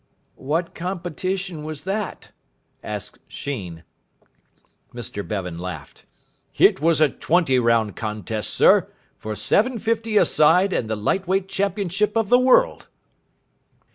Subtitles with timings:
[0.41, 2.31] "What competition was that?"
[2.83, 3.83] asked Sheen.
[4.95, 6.05] Mr Bevan laughed.
[6.57, 11.47] "It was a twenty round contest, sir, for seven fifty aside and the Light Weight
[11.47, 12.87] Championship of the World."